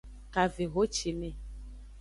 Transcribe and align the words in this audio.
Kavehocine. 0.33 1.29